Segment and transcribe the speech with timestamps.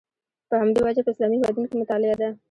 [0.49, 2.29] په همدې وجه په اسلامي هېوادونو کې مطالعه ده.